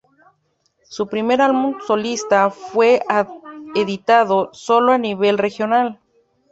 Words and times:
Su 0.89 1.07
primer 1.07 1.41
álbum 1.43 1.75
solista 1.85 2.49
fue 2.49 3.03
editado 3.75 4.49
sólo 4.51 4.93
a 4.93 4.97
nivel 4.97 5.37
regional. 5.37 5.99